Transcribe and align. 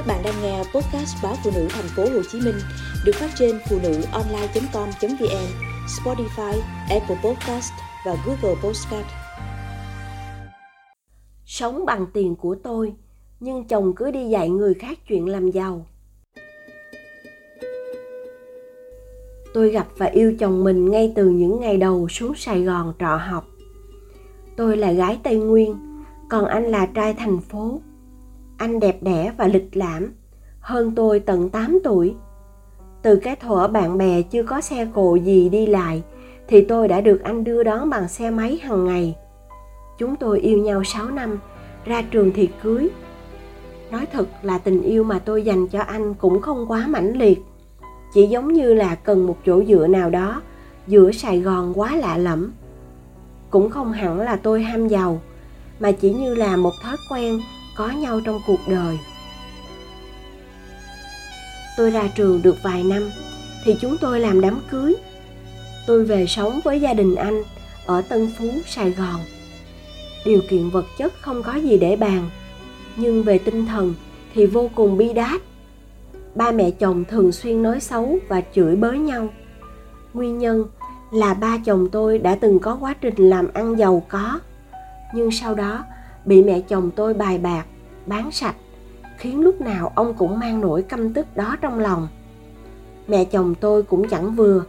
Các 0.00 0.06
bạn 0.06 0.22
đang 0.24 0.34
nghe 0.42 0.58
podcast 0.58 1.16
báo 1.22 1.34
phụ 1.44 1.50
nữ 1.54 1.66
thành 1.70 1.84
phố 1.96 2.02
Hồ 2.02 2.22
Chí 2.32 2.40
Minh 2.40 2.54
được 3.04 3.12
phát 3.14 3.30
trên 3.38 3.58
phụ 3.68 3.78
nữ 3.82 4.02
online.com.vn, 4.12 5.46
Spotify, 5.86 6.60
Apple 6.90 7.16
Podcast 7.24 7.72
và 8.06 8.16
Google 8.26 8.60
Podcast. 8.62 9.06
Sống 11.44 11.86
bằng 11.86 12.06
tiền 12.12 12.36
của 12.36 12.56
tôi, 12.62 12.92
nhưng 13.40 13.64
chồng 13.64 13.92
cứ 13.96 14.10
đi 14.10 14.28
dạy 14.28 14.48
người 14.50 14.74
khác 14.74 14.98
chuyện 15.08 15.28
làm 15.28 15.50
giàu. 15.50 15.86
Tôi 19.54 19.70
gặp 19.70 19.86
và 19.96 20.06
yêu 20.06 20.34
chồng 20.38 20.64
mình 20.64 20.90
ngay 20.90 21.12
từ 21.16 21.28
những 21.28 21.60
ngày 21.60 21.76
đầu 21.76 22.08
xuống 22.08 22.34
Sài 22.34 22.62
Gòn 22.62 22.92
trọ 22.98 23.16
học. 23.16 23.46
Tôi 24.56 24.76
là 24.76 24.92
gái 24.92 25.18
Tây 25.22 25.36
Nguyên, 25.36 25.76
còn 26.28 26.44
anh 26.44 26.64
là 26.64 26.86
trai 26.86 27.14
thành 27.14 27.40
phố 27.40 27.80
anh 28.60 28.80
đẹp 28.80 29.02
đẽ 29.02 29.32
và 29.38 29.46
lịch 29.46 29.76
lãm, 29.76 30.12
hơn 30.60 30.94
tôi 30.94 31.20
tận 31.20 31.50
8 31.50 31.78
tuổi. 31.84 32.14
Từ 33.02 33.16
cái 33.16 33.36
thuở 33.36 33.68
bạn 33.68 33.98
bè 33.98 34.22
chưa 34.22 34.42
có 34.42 34.60
xe 34.60 34.86
cộ 34.94 35.14
gì 35.14 35.48
đi 35.48 35.66
lại, 35.66 36.02
thì 36.48 36.60
tôi 36.60 36.88
đã 36.88 37.00
được 37.00 37.22
anh 37.24 37.44
đưa 37.44 37.62
đón 37.62 37.90
bằng 37.90 38.08
xe 38.08 38.30
máy 38.30 38.58
hàng 38.62 38.84
ngày. 38.84 39.16
Chúng 39.98 40.16
tôi 40.16 40.40
yêu 40.40 40.58
nhau 40.58 40.84
6 40.84 41.10
năm, 41.10 41.38
ra 41.84 42.02
trường 42.02 42.32
thì 42.32 42.48
cưới. 42.62 42.88
Nói 43.90 44.06
thật 44.12 44.26
là 44.42 44.58
tình 44.58 44.82
yêu 44.82 45.04
mà 45.04 45.18
tôi 45.18 45.42
dành 45.42 45.68
cho 45.68 45.80
anh 45.80 46.14
cũng 46.14 46.40
không 46.40 46.64
quá 46.68 46.86
mãnh 46.86 47.12
liệt. 47.12 47.38
Chỉ 48.14 48.26
giống 48.26 48.52
như 48.52 48.74
là 48.74 48.94
cần 48.94 49.26
một 49.26 49.36
chỗ 49.46 49.64
dựa 49.64 49.86
nào 49.86 50.10
đó 50.10 50.42
giữa 50.86 51.12
Sài 51.12 51.40
Gòn 51.40 51.72
quá 51.80 51.96
lạ 51.96 52.16
lẫm. 52.16 52.52
Cũng 53.50 53.70
không 53.70 53.92
hẳn 53.92 54.20
là 54.20 54.36
tôi 54.36 54.62
ham 54.62 54.88
giàu, 54.88 55.20
mà 55.80 55.92
chỉ 55.92 56.14
như 56.14 56.34
là 56.34 56.56
một 56.56 56.72
thói 56.82 56.96
quen 57.10 57.40
có 57.80 57.90
nhau 57.90 58.20
trong 58.20 58.40
cuộc 58.46 58.68
đời. 58.68 58.98
Tôi 61.76 61.90
ra 61.90 62.08
trường 62.14 62.42
được 62.42 62.56
vài 62.62 62.84
năm, 62.84 63.10
thì 63.64 63.76
chúng 63.80 63.96
tôi 64.00 64.20
làm 64.20 64.40
đám 64.40 64.60
cưới. 64.70 64.94
Tôi 65.86 66.04
về 66.04 66.26
sống 66.26 66.60
với 66.64 66.80
gia 66.80 66.94
đình 66.94 67.14
anh 67.14 67.42
ở 67.86 68.02
tân 68.02 68.32
phú, 68.38 68.44
sài 68.66 68.90
gòn. 68.90 69.20
Điều 70.24 70.40
kiện 70.48 70.70
vật 70.70 70.84
chất 70.98 71.12
không 71.20 71.42
có 71.42 71.54
gì 71.54 71.78
để 71.78 71.96
bàn, 71.96 72.30
nhưng 72.96 73.22
về 73.22 73.38
tinh 73.38 73.66
thần 73.66 73.94
thì 74.34 74.46
vô 74.46 74.70
cùng 74.74 74.98
bi 74.98 75.12
đát. 75.12 75.40
Ba 76.34 76.50
mẹ 76.50 76.70
chồng 76.70 77.04
thường 77.04 77.32
xuyên 77.32 77.62
nói 77.62 77.80
xấu 77.80 78.18
và 78.28 78.42
chửi 78.54 78.76
bới 78.76 78.98
nhau. 78.98 79.28
Nguyên 80.14 80.38
nhân 80.38 80.64
là 81.12 81.34
ba 81.34 81.58
chồng 81.64 81.88
tôi 81.92 82.18
đã 82.18 82.34
từng 82.34 82.58
có 82.58 82.76
quá 82.80 82.94
trình 83.00 83.30
làm 83.30 83.48
ăn 83.54 83.78
giàu 83.78 84.02
có, 84.08 84.40
nhưng 85.14 85.30
sau 85.30 85.54
đó 85.54 85.84
bị 86.24 86.42
mẹ 86.42 86.60
chồng 86.60 86.90
tôi 86.96 87.14
bài 87.14 87.38
bạc, 87.38 87.64
bán 88.06 88.30
sạch, 88.30 88.56
khiến 89.18 89.40
lúc 89.40 89.60
nào 89.60 89.92
ông 89.94 90.14
cũng 90.14 90.38
mang 90.38 90.60
nỗi 90.60 90.82
căm 90.82 91.14
tức 91.14 91.36
đó 91.36 91.56
trong 91.60 91.78
lòng. 91.78 92.08
Mẹ 93.08 93.24
chồng 93.24 93.54
tôi 93.54 93.82
cũng 93.82 94.08
chẳng 94.08 94.34
vừa. 94.34 94.64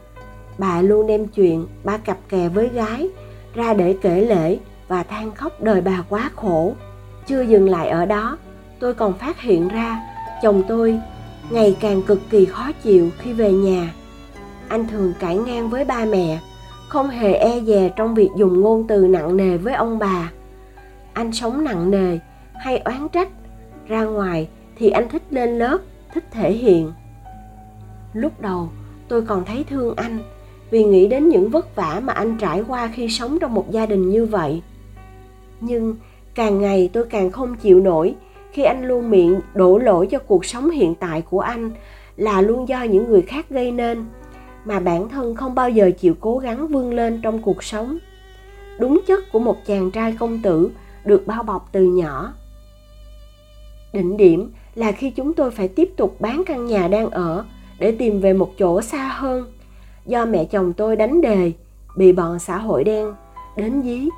Bà 0.57 0.81
luôn 0.81 1.07
đem 1.07 1.27
chuyện 1.27 1.67
ba 1.83 1.97
cặp 1.97 2.17
kè 2.29 2.49
với 2.49 2.67
gái 2.67 3.09
ra 3.53 3.73
để 3.73 3.95
kể 4.01 4.21
lễ 4.21 4.59
và 4.87 5.03
than 5.03 5.31
khóc 5.31 5.61
đời 5.61 5.81
bà 5.81 6.03
quá 6.09 6.31
khổ. 6.35 6.73
Chưa 7.27 7.41
dừng 7.41 7.69
lại 7.69 7.89
ở 7.89 8.05
đó, 8.05 8.37
tôi 8.79 8.93
còn 8.93 9.13
phát 9.13 9.41
hiện 9.41 9.67
ra 9.67 9.99
chồng 10.41 10.63
tôi 10.67 10.99
ngày 11.49 11.77
càng 11.79 12.01
cực 12.01 12.19
kỳ 12.29 12.45
khó 12.45 12.71
chịu 12.83 13.09
khi 13.19 13.33
về 13.33 13.51
nhà. 13.51 13.93
Anh 14.67 14.87
thường 14.87 15.13
cãi 15.19 15.37
ngang 15.37 15.69
với 15.69 15.85
ba 15.85 16.05
mẹ, 16.05 16.39
không 16.87 17.09
hề 17.09 17.33
e 17.33 17.59
dè 17.59 17.89
trong 17.95 18.15
việc 18.15 18.29
dùng 18.37 18.61
ngôn 18.61 18.87
từ 18.87 19.07
nặng 19.07 19.37
nề 19.37 19.57
với 19.57 19.73
ông 19.73 19.99
bà 19.99 20.31
anh 21.13 21.31
sống 21.31 21.63
nặng 21.63 21.91
nề 21.91 22.19
hay 22.53 22.77
oán 22.77 23.07
trách, 23.09 23.29
ra 23.87 24.03
ngoài 24.03 24.47
thì 24.75 24.89
anh 24.89 25.09
thích 25.09 25.23
lên 25.29 25.57
lớp, 25.57 25.77
thích 26.13 26.23
thể 26.31 26.53
hiện. 26.53 26.91
Lúc 28.13 28.41
đầu, 28.41 28.69
tôi 29.07 29.21
còn 29.21 29.45
thấy 29.45 29.63
thương 29.69 29.95
anh 29.95 30.19
vì 30.71 30.83
nghĩ 30.83 31.07
đến 31.07 31.29
những 31.29 31.49
vất 31.49 31.75
vả 31.75 32.01
mà 32.03 32.13
anh 32.13 32.37
trải 32.37 32.63
qua 32.67 32.91
khi 32.93 33.09
sống 33.09 33.39
trong 33.39 33.53
một 33.53 33.71
gia 33.71 33.85
đình 33.85 34.09
như 34.09 34.25
vậy. 34.25 34.61
Nhưng 35.61 35.95
càng 36.35 36.61
ngày 36.61 36.89
tôi 36.93 37.05
càng 37.09 37.31
không 37.31 37.55
chịu 37.55 37.79
nổi 37.79 38.15
khi 38.51 38.63
anh 38.63 38.87
luôn 38.87 39.09
miệng 39.09 39.39
đổ 39.53 39.77
lỗi 39.77 40.07
cho 40.11 40.19
cuộc 40.19 40.45
sống 40.45 40.69
hiện 40.69 40.95
tại 40.95 41.21
của 41.21 41.39
anh 41.39 41.71
là 42.17 42.41
luôn 42.41 42.67
do 42.67 42.83
những 42.83 43.09
người 43.09 43.21
khác 43.21 43.49
gây 43.49 43.71
nên, 43.71 44.05
mà 44.65 44.79
bản 44.79 45.09
thân 45.09 45.35
không 45.35 45.55
bao 45.55 45.69
giờ 45.69 45.91
chịu 45.99 46.13
cố 46.19 46.37
gắng 46.37 46.67
vươn 46.67 46.93
lên 46.93 47.19
trong 47.21 47.41
cuộc 47.41 47.63
sống. 47.63 47.97
Đúng 48.79 49.01
chất 49.07 49.31
của 49.31 49.39
một 49.39 49.57
chàng 49.65 49.91
trai 49.91 50.15
công 50.19 50.41
tử 50.41 50.71
được 51.05 51.27
bao 51.27 51.43
bọc 51.43 51.69
từ 51.71 51.83
nhỏ 51.83 52.33
Đỉnh 53.93 54.17
điểm 54.17 54.51
là 54.75 54.91
khi 54.91 55.09
chúng 55.09 55.33
tôi 55.33 55.51
phải 55.51 55.67
tiếp 55.67 55.89
tục 55.97 56.15
bán 56.19 56.43
căn 56.45 56.65
nhà 56.65 56.87
đang 56.87 57.09
ở 57.09 57.45
để 57.79 57.91
tìm 57.91 58.19
về 58.21 58.33
một 58.33 58.51
chỗ 58.57 58.81
xa 58.81 59.07
hơn. 59.07 59.51
Do 60.05 60.25
mẹ 60.25 60.45
chồng 60.45 60.73
tôi 60.73 60.95
đánh 60.95 61.21
đề, 61.21 61.51
bị 61.97 62.11
bọn 62.11 62.39
xã 62.39 62.57
hội 62.57 62.83
đen 62.83 63.13
đến 63.57 63.81
dí. 63.81 64.09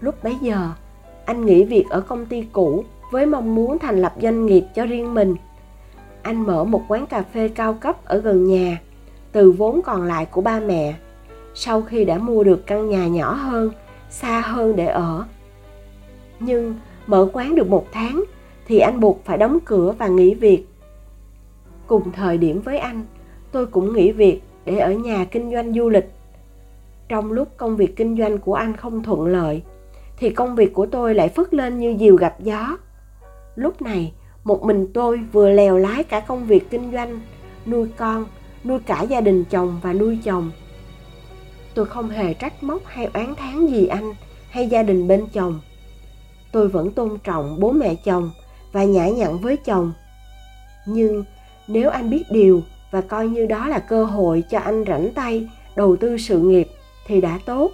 Lúc 0.00 0.24
bấy 0.24 0.36
giờ, 0.42 0.70
anh 1.24 1.46
nghỉ 1.46 1.64
việc 1.64 1.84
ở 1.90 2.00
công 2.00 2.26
ty 2.26 2.44
cũ 2.52 2.84
với 3.10 3.26
mong 3.26 3.54
muốn 3.54 3.78
thành 3.78 4.02
lập 4.02 4.14
doanh 4.22 4.46
nghiệp 4.46 4.64
cho 4.74 4.86
riêng 4.86 5.14
mình. 5.14 5.34
Anh 6.22 6.46
mở 6.46 6.64
một 6.64 6.82
quán 6.88 7.06
cà 7.06 7.22
phê 7.34 7.48
cao 7.48 7.74
cấp 7.74 8.04
ở 8.04 8.18
gần 8.18 8.44
nhà, 8.44 8.80
từ 9.32 9.50
vốn 9.50 9.80
còn 9.82 10.02
lại 10.02 10.26
của 10.26 10.40
ba 10.40 10.60
mẹ. 10.60 10.94
Sau 11.54 11.82
khi 11.82 12.04
đã 12.04 12.18
mua 12.18 12.44
được 12.44 12.66
căn 12.66 12.88
nhà 12.88 13.06
nhỏ 13.06 13.32
hơn, 13.32 13.70
xa 14.10 14.40
hơn 14.40 14.76
để 14.76 14.86
ở. 14.86 15.24
Nhưng 16.40 16.74
mở 17.06 17.28
quán 17.32 17.54
được 17.54 17.68
một 17.68 17.86
tháng 17.92 18.24
thì 18.66 18.78
anh 18.78 19.00
buộc 19.00 19.24
phải 19.24 19.38
đóng 19.38 19.58
cửa 19.64 19.94
và 19.98 20.06
nghỉ 20.06 20.34
việc. 20.34 20.64
Cùng 21.86 22.12
thời 22.12 22.38
điểm 22.38 22.60
với 22.60 22.78
anh, 22.78 23.04
tôi 23.52 23.66
cũng 23.66 23.96
nghỉ 23.96 24.12
việc 24.12 24.42
để 24.64 24.78
ở 24.78 24.92
nhà 24.92 25.24
kinh 25.24 25.52
doanh 25.52 25.74
du 25.74 25.88
lịch. 25.88 26.10
Trong 27.08 27.32
lúc 27.32 27.48
công 27.56 27.76
việc 27.76 27.96
kinh 27.96 28.18
doanh 28.18 28.38
của 28.38 28.54
anh 28.54 28.76
không 28.76 29.02
thuận 29.02 29.26
lợi, 29.26 29.62
thì 30.16 30.30
công 30.30 30.54
việc 30.54 30.74
của 30.74 30.86
tôi 30.86 31.14
lại 31.14 31.28
phất 31.28 31.54
lên 31.54 31.78
như 31.78 31.96
diều 32.00 32.16
gặp 32.16 32.36
gió. 32.40 32.76
Lúc 33.56 33.82
này, 33.82 34.12
một 34.44 34.64
mình 34.64 34.86
tôi 34.94 35.20
vừa 35.32 35.50
lèo 35.50 35.78
lái 35.78 36.04
cả 36.04 36.20
công 36.20 36.46
việc 36.46 36.70
kinh 36.70 36.92
doanh, 36.92 37.20
nuôi 37.66 37.88
con, 37.96 38.26
nuôi 38.64 38.78
cả 38.86 39.02
gia 39.02 39.20
đình 39.20 39.44
chồng 39.44 39.80
và 39.82 39.92
nuôi 39.92 40.18
chồng 40.24 40.50
tôi 41.78 41.86
không 41.86 42.08
hề 42.08 42.34
trách 42.34 42.62
móc 42.62 42.86
hay 42.86 43.08
oán 43.14 43.34
thán 43.34 43.66
gì 43.66 43.86
anh 43.86 44.14
hay 44.50 44.66
gia 44.66 44.82
đình 44.82 45.08
bên 45.08 45.26
chồng. 45.32 45.60
Tôi 46.52 46.68
vẫn 46.68 46.92
tôn 46.92 47.18
trọng 47.24 47.60
bố 47.60 47.72
mẹ 47.72 47.94
chồng 47.94 48.30
và 48.72 48.84
nhã 48.84 49.08
nhặn 49.08 49.38
với 49.38 49.56
chồng. 49.56 49.92
Nhưng 50.86 51.24
nếu 51.68 51.90
anh 51.90 52.10
biết 52.10 52.24
điều 52.30 52.62
và 52.90 53.00
coi 53.00 53.28
như 53.28 53.46
đó 53.46 53.68
là 53.68 53.78
cơ 53.78 54.04
hội 54.04 54.44
cho 54.50 54.58
anh 54.58 54.84
rảnh 54.86 55.12
tay 55.14 55.48
đầu 55.76 55.96
tư 55.96 56.18
sự 56.18 56.38
nghiệp 56.38 56.68
thì 57.06 57.20
đã 57.20 57.38
tốt. 57.46 57.70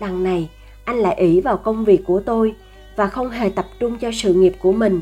Đằng 0.00 0.24
này, 0.24 0.48
anh 0.84 0.96
lại 0.96 1.14
ỷ 1.14 1.40
vào 1.40 1.56
công 1.56 1.84
việc 1.84 2.00
của 2.06 2.22
tôi 2.26 2.54
và 2.96 3.06
không 3.06 3.30
hề 3.30 3.50
tập 3.50 3.66
trung 3.78 3.98
cho 3.98 4.10
sự 4.12 4.34
nghiệp 4.34 4.52
của 4.58 4.72
mình. 4.72 5.00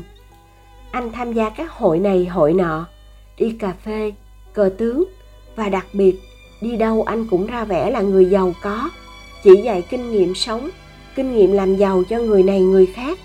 Anh 0.91 1.11
tham 1.11 1.33
gia 1.33 1.49
các 1.49 1.71
hội 1.71 1.99
này 1.99 2.25
hội 2.25 2.53
nọ, 2.53 2.85
đi 3.37 3.55
cà 3.59 3.73
phê, 3.85 4.13
cờ 4.53 4.69
tướng 4.77 5.03
và 5.55 5.69
đặc 5.69 5.85
biệt 5.93 6.19
đi 6.61 6.77
đâu 6.77 7.03
anh 7.03 7.27
cũng 7.27 7.47
ra 7.47 7.65
vẻ 7.65 7.91
là 7.91 8.01
người 8.01 8.25
giàu 8.25 8.53
có. 8.61 8.89
Chỉ 9.43 9.55
dạy 9.63 9.83
kinh 9.89 10.11
nghiệm 10.11 10.35
sống, 10.35 10.69
kinh 11.15 11.35
nghiệm 11.35 11.51
làm 11.51 11.75
giàu 11.75 12.03
cho 12.09 12.17
người 12.17 12.43
này 12.43 12.61
người 12.61 12.85
khác. 12.85 13.19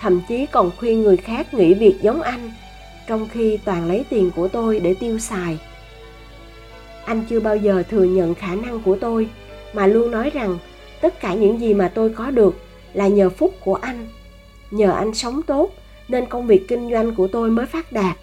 Thậm 0.00 0.20
chí 0.28 0.46
còn 0.46 0.70
khuyên 0.78 1.02
người 1.02 1.16
khác 1.16 1.54
nghỉ 1.54 1.74
việc 1.74 1.96
giống 2.02 2.22
anh, 2.22 2.50
trong 3.06 3.28
khi 3.32 3.58
toàn 3.64 3.88
lấy 3.88 4.04
tiền 4.10 4.30
của 4.36 4.48
tôi 4.48 4.80
để 4.80 4.94
tiêu 4.94 5.18
xài. 5.18 5.58
Anh 7.04 7.24
chưa 7.28 7.40
bao 7.40 7.56
giờ 7.56 7.82
thừa 7.90 8.04
nhận 8.04 8.34
khả 8.34 8.54
năng 8.54 8.82
của 8.82 8.96
tôi, 9.00 9.28
mà 9.72 9.86
luôn 9.86 10.10
nói 10.10 10.30
rằng 10.30 10.58
tất 11.00 11.20
cả 11.20 11.34
những 11.34 11.60
gì 11.60 11.74
mà 11.74 11.92
tôi 11.94 12.10
có 12.10 12.30
được 12.30 12.54
là 12.92 13.08
nhờ 13.08 13.30
phúc 13.30 13.54
của 13.64 13.74
anh. 13.74 14.08
Nhờ 14.70 14.90
anh 14.90 15.14
sống 15.14 15.42
tốt, 15.42 15.70
nên 16.08 16.26
công 16.26 16.46
việc 16.46 16.68
kinh 16.68 16.90
doanh 16.90 17.14
của 17.14 17.26
tôi 17.26 17.50
mới 17.50 17.66
phát 17.66 17.92
đạt. 17.92 18.16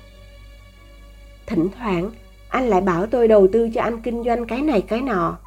Thỉnh 1.45 1.67
thoảng 1.77 2.11
anh 2.49 2.67
lại 2.67 2.81
bảo 2.81 3.05
tôi 3.05 3.27
đầu 3.27 3.47
tư 3.53 3.69
cho 3.73 3.81
anh 3.81 4.01
kinh 4.01 4.23
doanh 4.23 4.45
cái 4.47 4.61
này, 4.61 4.81
cái 4.81 5.01
nọ. 5.01 5.37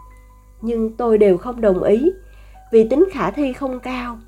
Nhưng 0.61 0.97
tôi 0.97 1.19
đều 1.19 1.39
không 1.39 1.61
đồng 1.61 1.83
ý, 1.83 2.11
vì 2.73 2.89
tính 2.89 3.05
khả 3.13 3.31
thi 3.31 3.53
không 3.53 3.81
cao. 3.81 4.19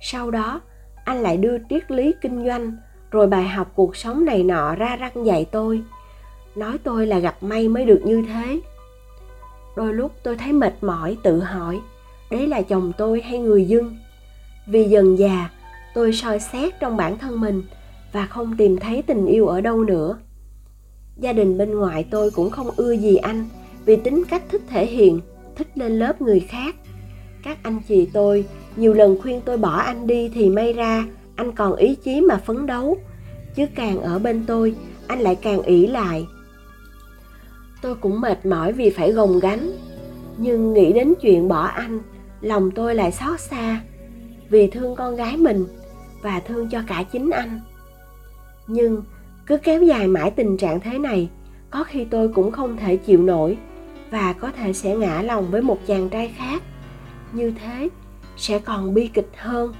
Sau 0.00 0.30
đó, 0.30 0.60
anh 1.04 1.22
lại 1.22 1.36
đưa 1.36 1.56
triết 1.70 1.90
lý 1.90 2.14
kinh 2.20 2.46
doanh, 2.46 2.76
rồi 3.10 3.26
bài 3.26 3.48
học 3.48 3.72
cuộc 3.74 3.96
sống 3.96 4.24
này 4.24 4.42
nọ 4.42 4.74
ra 4.74 4.96
răng 4.96 5.26
dạy 5.26 5.46
tôi. 5.50 5.82
Nói 6.54 6.78
tôi 6.84 7.06
là 7.06 7.18
gặp 7.18 7.42
may 7.42 7.68
mới 7.68 7.84
được 7.84 8.00
như 8.04 8.24
thế. 8.28 8.60
Đôi 9.76 9.94
lúc 9.94 10.12
tôi 10.22 10.36
thấy 10.36 10.52
mệt 10.52 10.74
mỏi, 10.80 11.16
tự 11.22 11.40
hỏi, 11.40 11.80
đấy 12.30 12.46
là 12.46 12.62
chồng 12.62 12.92
tôi 12.98 13.20
hay 13.20 13.38
người 13.38 13.64
dưng? 13.64 13.96
vì 14.66 14.84
dần 14.84 15.18
già, 15.18 15.50
tôi 15.94 16.12
soi 16.12 16.40
xét 16.40 16.80
trong 16.80 16.96
bản 16.96 17.18
thân 17.18 17.40
mình 17.40 17.62
và 18.12 18.26
không 18.26 18.56
tìm 18.56 18.76
thấy 18.76 19.02
tình 19.02 19.26
yêu 19.26 19.46
ở 19.46 19.60
đâu 19.60 19.84
nữa 19.84 20.18
gia 21.16 21.32
đình 21.32 21.58
bên 21.58 21.74
ngoài 21.74 22.06
tôi 22.10 22.30
cũng 22.30 22.50
không 22.50 22.70
ưa 22.76 22.92
gì 22.92 23.16
anh, 23.16 23.48
vì 23.84 23.96
tính 23.96 24.22
cách 24.28 24.42
thích 24.48 24.62
thể 24.68 24.86
hiện, 24.86 25.20
thích 25.56 25.68
lên 25.74 25.98
lớp 25.98 26.22
người 26.22 26.40
khác. 26.40 26.76
Các 27.42 27.58
anh 27.62 27.80
chị 27.88 28.08
tôi 28.12 28.44
nhiều 28.76 28.94
lần 28.94 29.18
khuyên 29.22 29.40
tôi 29.44 29.58
bỏ 29.58 29.76
anh 29.76 30.06
đi 30.06 30.30
thì 30.34 30.50
may 30.50 30.72
ra 30.72 31.04
anh 31.36 31.52
còn 31.52 31.76
ý 31.76 31.94
chí 31.94 32.20
mà 32.20 32.36
phấn 32.36 32.66
đấu. 32.66 32.96
Chứ 33.54 33.66
càng 33.74 34.00
ở 34.00 34.18
bên 34.18 34.44
tôi, 34.46 34.74
anh 35.06 35.20
lại 35.20 35.34
càng 35.34 35.62
ỷ 35.62 35.86
lại. 35.86 36.26
Tôi 37.82 37.94
cũng 37.94 38.20
mệt 38.20 38.46
mỏi 38.46 38.72
vì 38.72 38.90
phải 38.90 39.12
gồng 39.12 39.40
gánh, 39.40 39.70
nhưng 40.36 40.72
nghĩ 40.72 40.92
đến 40.92 41.14
chuyện 41.20 41.48
bỏ 41.48 41.62
anh, 41.62 42.00
lòng 42.40 42.70
tôi 42.70 42.94
lại 42.94 43.12
xót 43.12 43.40
xa 43.40 43.80
vì 44.48 44.70
thương 44.70 44.96
con 44.96 45.16
gái 45.16 45.36
mình 45.36 45.66
và 46.22 46.40
thương 46.40 46.68
cho 46.68 46.82
cả 46.88 47.04
chính 47.12 47.30
anh. 47.30 47.60
Nhưng 48.66 49.02
cứ 49.46 49.56
kéo 49.56 49.82
dài 49.82 50.08
mãi 50.08 50.30
tình 50.30 50.56
trạng 50.56 50.80
thế 50.80 50.98
này, 50.98 51.28
có 51.70 51.84
khi 51.84 52.04
tôi 52.04 52.28
cũng 52.28 52.52
không 52.52 52.76
thể 52.76 52.96
chịu 52.96 53.22
nổi 53.22 53.58
và 54.10 54.32
có 54.32 54.50
thể 54.50 54.72
sẽ 54.72 54.96
ngã 54.96 55.22
lòng 55.22 55.50
với 55.50 55.62
một 55.62 55.78
chàng 55.86 56.08
trai 56.08 56.34
khác. 56.36 56.62
Như 57.32 57.52
thế, 57.60 57.88
sẽ 58.36 58.58
còn 58.58 58.94
bi 58.94 59.10
kịch 59.14 59.30
hơn. 59.36 59.72